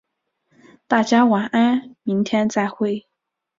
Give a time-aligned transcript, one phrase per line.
[0.87, 3.05] 大家晚安，明天再会。